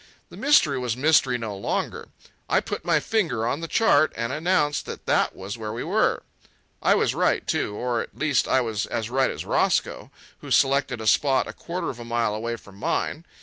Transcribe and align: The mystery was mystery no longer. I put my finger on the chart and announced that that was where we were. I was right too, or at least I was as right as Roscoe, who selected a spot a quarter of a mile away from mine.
The 0.29 0.35
mystery 0.35 0.79
was 0.79 0.97
mystery 0.97 1.37
no 1.37 1.55
longer. 1.55 2.07
I 2.49 2.59
put 2.59 2.83
my 2.83 2.99
finger 2.99 3.45
on 3.45 3.59
the 3.59 3.67
chart 3.67 4.11
and 4.15 4.33
announced 4.33 4.87
that 4.87 5.05
that 5.05 5.35
was 5.35 5.59
where 5.59 5.71
we 5.71 5.83
were. 5.83 6.23
I 6.81 6.95
was 6.95 7.13
right 7.13 7.45
too, 7.45 7.75
or 7.75 8.01
at 8.01 8.17
least 8.17 8.47
I 8.47 8.61
was 8.61 8.87
as 8.87 9.11
right 9.11 9.29
as 9.29 9.45
Roscoe, 9.45 10.09
who 10.39 10.49
selected 10.49 11.01
a 11.01 11.05
spot 11.05 11.47
a 11.47 11.53
quarter 11.53 11.91
of 11.91 11.99
a 11.99 12.03
mile 12.03 12.33
away 12.33 12.55
from 12.55 12.77
mine. 12.77 13.25